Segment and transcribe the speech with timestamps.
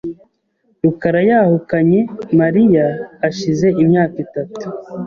[0.83, 1.99] rukara yahukanye
[2.39, 2.85] Mariya
[3.21, 4.63] hashize imyaka itatu.